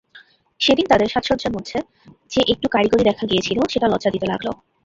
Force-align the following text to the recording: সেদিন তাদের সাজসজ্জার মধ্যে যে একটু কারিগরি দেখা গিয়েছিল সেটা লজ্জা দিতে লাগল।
সেদিন 0.61 0.85
তাদের 0.89 1.07
সাজসজ্জার 1.09 1.55
মধ্যে 1.55 1.77
যে 2.31 2.41
একটু 2.53 2.67
কারিগরি 2.69 3.03
দেখা 3.05 3.23
গিয়েছিল 3.27 3.57
সেটা 3.73 3.87
লজ্জা 3.89 4.13
দিতে 4.15 4.27
লাগল। 4.31 4.47